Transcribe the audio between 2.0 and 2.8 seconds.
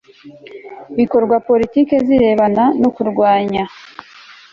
zirebana